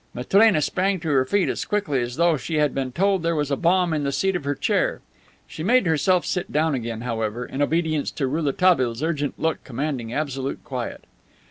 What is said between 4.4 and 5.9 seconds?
her chair. She made